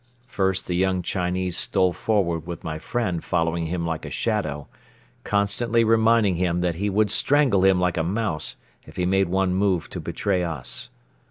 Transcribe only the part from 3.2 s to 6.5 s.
following him like a shadow, constantly reminding